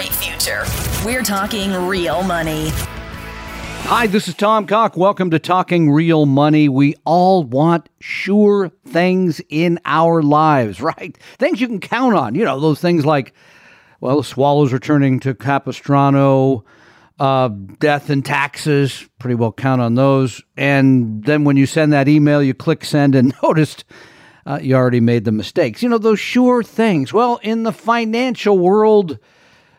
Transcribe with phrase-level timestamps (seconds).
[0.00, 0.64] great future.
[1.04, 2.70] We're talking real money.
[3.82, 4.96] Hi, this is Tom Cock.
[4.96, 6.70] Welcome to Talking Real Money.
[6.70, 11.18] We all want sure things in our lives, right?
[11.38, 12.34] Things you can count on.
[12.34, 13.34] You know, those things like,
[14.00, 16.64] well, Swallows returning to Capistrano,
[17.18, 17.48] uh,
[17.78, 20.42] death and taxes, pretty well count on those.
[20.56, 23.84] And then when you send that email, you click send and noticed
[24.46, 25.82] uh, you already made the mistakes.
[25.82, 27.12] You know, those sure things.
[27.12, 29.18] Well, in the financial world,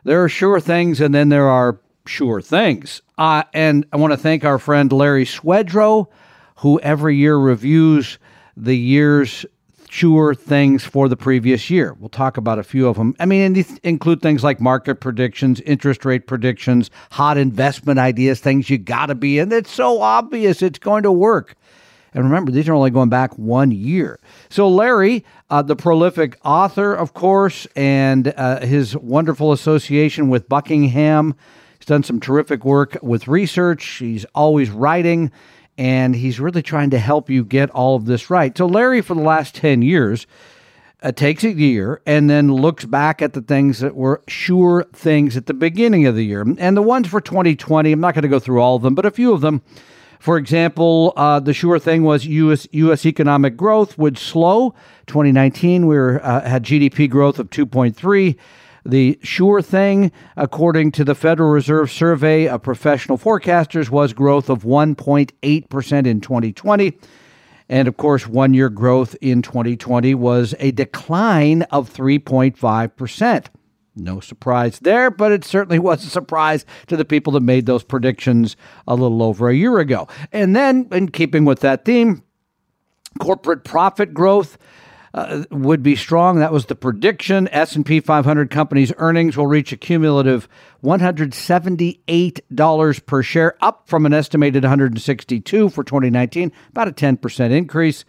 [0.03, 3.01] there are sure things and then there are sure things.
[3.17, 6.07] Uh, and I want to thank our friend Larry Swedroe,
[6.57, 8.17] who every year reviews
[8.57, 9.45] the year's
[9.89, 11.93] sure things for the previous year.
[11.99, 13.13] We'll talk about a few of them.
[13.19, 18.70] I mean, these include things like market predictions, interest rate predictions, hot investment ideas, things
[18.70, 19.51] you got to be in.
[19.51, 21.55] It's so obvious it's going to work.
[22.13, 24.20] And remember, these are only going back one year.
[24.49, 31.35] So, Larry, uh, the prolific author, of course, and uh, his wonderful association with Buckingham,
[31.79, 33.85] he's done some terrific work with research.
[33.85, 35.32] He's always writing
[35.77, 38.57] and he's really trying to help you get all of this right.
[38.57, 40.27] So, Larry, for the last 10 years,
[41.01, 45.35] uh, takes a year and then looks back at the things that were sure things
[45.35, 46.45] at the beginning of the year.
[46.59, 49.05] And the ones for 2020, I'm not going to go through all of them, but
[49.05, 49.62] a few of them.
[50.21, 52.67] For example, uh, the sure thing was U.S.
[52.73, 53.07] U.S.
[53.07, 54.75] economic growth would slow.
[55.07, 58.37] 2019, we were, uh, had GDP growth of 2.3.
[58.85, 64.61] The sure thing, according to the Federal Reserve survey of professional forecasters, was growth of
[64.61, 66.94] 1.8% in 2020.
[67.67, 73.45] And of course, one year growth in 2020 was a decline of 3.5%.
[73.95, 77.84] No surprise there, but it certainly was a surprise to the people that made those
[77.84, 78.56] predictions
[78.88, 80.07] a little over a year ago.
[80.31, 82.23] And then, in keeping with that theme,
[83.19, 84.57] corporate profit growth
[85.13, 86.39] uh, would be strong.
[86.39, 87.50] That was the prediction.
[87.50, 90.47] S&P 500 companies' earnings will reach a cumulative
[90.83, 98.05] $178 per share, up from an estimated 162 for 2019, about a 10% increase.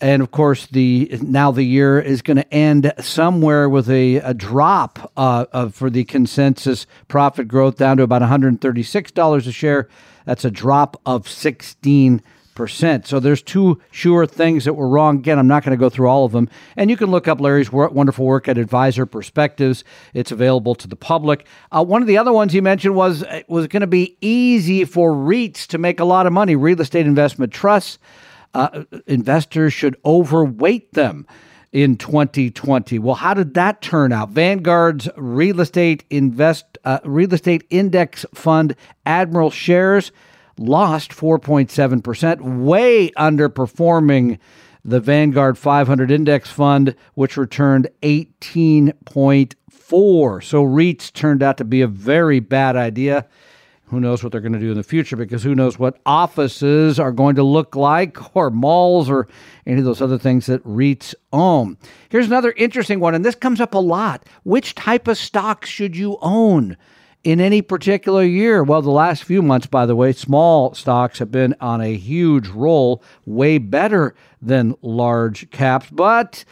[0.00, 4.34] And of course, the now the year is going to end somewhere with a, a
[4.34, 9.88] drop uh, for the consensus profit growth down to about $136 a share.
[10.26, 12.22] That's a drop of 16
[12.56, 13.06] percent.
[13.06, 15.18] So there's two sure things that were wrong.
[15.18, 16.48] Again, I'm not going to go through all of them.
[16.76, 19.84] And you can look up Larry's wonderful work at Advisor Perspectives.
[20.14, 21.46] It's available to the public.
[21.70, 24.84] Uh, one of the other ones he mentioned was it was going to be easy
[24.84, 26.56] for REITs to make a lot of money.
[26.56, 27.98] Real estate investment trusts.
[28.56, 31.26] Uh, investors should overweight them
[31.72, 32.98] in 2020.
[32.98, 34.30] Well, how did that turn out?
[34.30, 38.74] Vanguard's real estate invest uh, real estate index fund
[39.04, 40.10] Admiral shares
[40.56, 44.38] lost 4.7%, way underperforming
[44.82, 50.42] the Vanguard 500 index fund, which returned 18.4.
[50.42, 53.26] So REITs turned out to be a very bad idea.
[53.88, 56.98] Who knows what they're going to do in the future because who knows what offices
[56.98, 59.28] are going to look like or malls or
[59.64, 61.76] any of those other things that REITs own.
[62.08, 64.26] Here's another interesting one, and this comes up a lot.
[64.42, 66.76] Which type of stocks should you own?
[67.24, 68.62] in any particular year.
[68.62, 72.46] Well, the last few months, by the way, small stocks have been on a huge
[72.46, 75.88] roll, way better than large caps.
[75.90, 76.44] But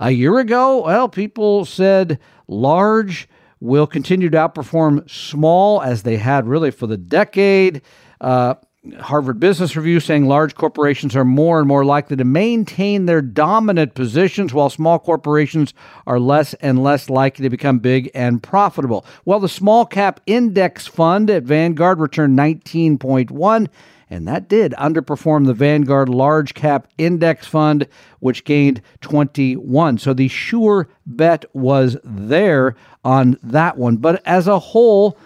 [0.00, 2.18] a year ago, well, people said
[2.48, 3.28] large
[3.60, 7.82] will continue to outperform small as they had really for the decade.
[8.20, 8.54] Uh,
[9.00, 13.94] Harvard Business Review saying large corporations are more and more likely to maintain their dominant
[13.94, 15.74] positions while small corporations
[16.06, 19.04] are less and less likely to become big and profitable.
[19.24, 23.68] Well, the small cap index fund at Vanguard returned 19.1
[24.08, 27.88] and that did underperform the Vanguard Large Cap Index Fund,
[28.20, 29.98] which gained 21.
[29.98, 33.96] So the sure bet was there on that one.
[33.96, 35.18] But as a whole,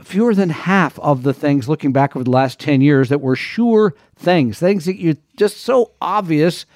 [0.00, 3.36] fewer than half of the things looking back over the last 10 years that were
[3.36, 6.66] sure things, things that you just so obvious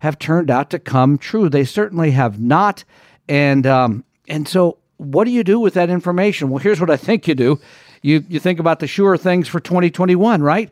[0.00, 1.48] have turned out to come true.
[1.48, 2.84] They certainly have not.
[3.28, 6.48] And, um, and so what do you do with that information?
[6.48, 7.60] Well, here's what I think you do.
[8.02, 10.70] You, you think about the sure things for 2021, right?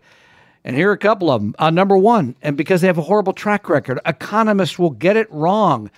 [0.64, 1.54] And here are a couple of them.
[1.58, 5.30] Uh, number one, and because they have a horrible track record, economists will get it
[5.30, 5.90] wrong.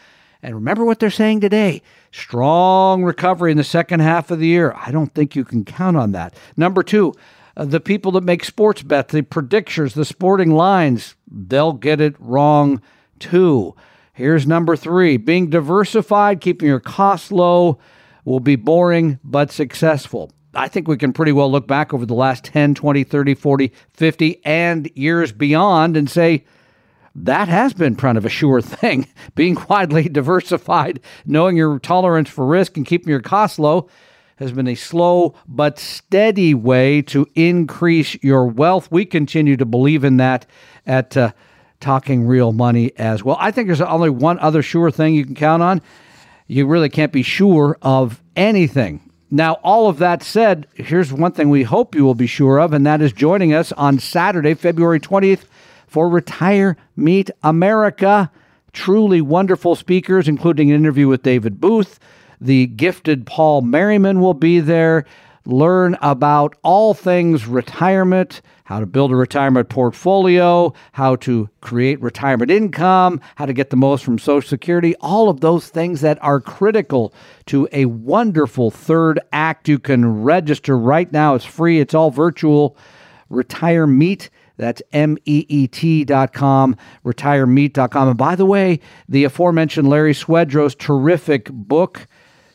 [0.43, 1.83] And remember what they're saying today
[2.13, 4.75] strong recovery in the second half of the year.
[4.77, 6.35] I don't think you can count on that.
[6.57, 7.15] Number two,
[7.57, 12.17] uh, the people that make sports bets, the predictors, the sporting lines, they'll get it
[12.19, 12.83] wrong
[13.19, 13.77] too.
[14.13, 17.79] Here's number three being diversified, keeping your costs low
[18.25, 20.33] will be boring but successful.
[20.55, 23.73] I think we can pretty well look back over the last 10, 20, 30, 40,
[23.93, 26.45] 50, and years beyond and say,
[27.15, 29.07] that has been kind of a sure thing.
[29.35, 33.89] Being widely diversified, knowing your tolerance for risk and keeping your costs low
[34.37, 38.91] has been a slow but steady way to increase your wealth.
[38.91, 40.47] We continue to believe in that
[40.87, 41.33] at uh,
[41.79, 43.37] Talking Real Money as well.
[43.39, 45.83] I think there's only one other sure thing you can count on.
[46.47, 49.10] You really can't be sure of anything.
[49.31, 52.73] Now, all of that said, here's one thing we hope you will be sure of,
[52.73, 55.45] and that is joining us on Saturday, February 20th,
[55.87, 58.31] for Retire Meet America.
[58.73, 62.01] Truly wonderful speakers, including an interview with David Booth.
[62.41, 65.05] The gifted Paul Merriman will be there.
[65.47, 72.53] Learn about all things retirement, how to build a retirement portfolio, how to create retirement
[72.53, 76.41] income, how to get the most from Social Security, all of those things that are
[76.41, 77.13] critical
[77.47, 79.69] to a wonderful third act.
[79.69, 81.35] You can register right now.
[81.35, 82.77] It's free, it's all virtual.
[83.29, 84.31] Retire Meet.
[84.57, 88.09] That's M-E-E-T dot com, retiremeet.com.
[88.09, 88.79] And by the way,
[89.09, 92.07] the aforementioned Larry Swedroe's terrific book,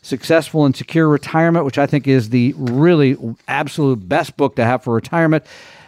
[0.02, 3.18] Successful and Secure Retirement, which I think is the really
[3.50, 5.44] absolute best book to have for retirement.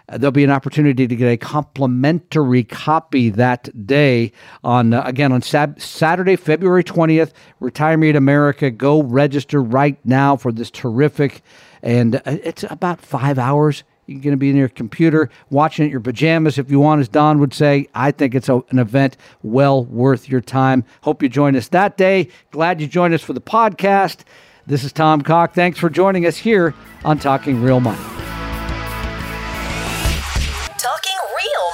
[0.10, 4.32] There'll be an opportunity to get a complimentary copy that day
[4.64, 7.34] on uh, again on Sab- Saturday, February 20th.
[7.60, 8.72] Retire Meet America.
[8.72, 11.42] Go register right now for this terrific,
[11.82, 13.84] and uh, it's about five hours.
[14.06, 17.02] You're going to be in your computer watching it in your pajamas if you want,
[17.02, 17.88] as Don would say.
[17.94, 20.86] I think it's a, an event well worth your time.
[21.02, 22.30] Hope you join us that day.
[22.52, 24.20] Glad you joined us for the podcast.
[24.66, 25.54] This is Tom Cock.
[25.54, 28.17] Thanks for joining us here on Talking Real Money.